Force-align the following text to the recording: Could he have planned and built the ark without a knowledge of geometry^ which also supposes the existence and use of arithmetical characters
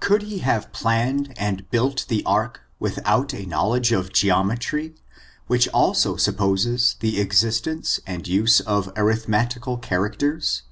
Could 0.00 0.22
he 0.22 0.38
have 0.38 0.72
planned 0.72 1.32
and 1.36 1.70
built 1.70 2.04
the 2.08 2.24
ark 2.26 2.62
without 2.80 3.32
a 3.32 3.46
knowledge 3.46 3.92
of 3.92 4.08
geometry^ 4.10 4.96
which 5.46 5.68
also 5.68 6.16
supposes 6.16 6.96
the 6.98 7.20
existence 7.20 8.00
and 8.04 8.26
use 8.26 8.58
of 8.58 8.92
arithmetical 8.96 9.78
characters 9.78 10.62